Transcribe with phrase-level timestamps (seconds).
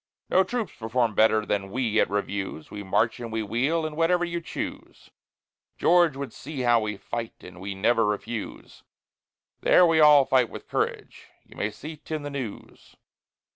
[0.31, 4.25] No troops perform better than we at reviews, We march and we wheel, and whatever
[4.25, 5.11] you choose,
[5.77, 8.81] George would see how we fight, and we never refuse,
[9.59, 12.95] There we all fight with courage you may see 't in the news.